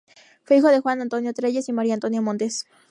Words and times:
Fue 0.41 0.57
hijo 0.57 0.69
de 0.69 0.79
Juan 0.79 0.99
Antonio 0.99 1.31
Trelles 1.31 1.69
y 1.69 1.73
Maria 1.73 1.93
Antonia 1.93 2.21
Montes. 2.21 2.65